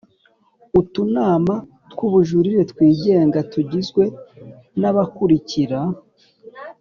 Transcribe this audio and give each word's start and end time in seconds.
Utunama 0.79 1.55
tw’ubujurire 1.91 2.61
twigenga 2.71 3.39
tugizwe 3.51 4.03
n’aba 4.79 4.95
bakurikira 4.97 5.79